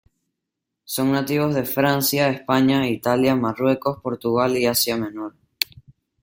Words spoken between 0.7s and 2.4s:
Son nativos de Francia,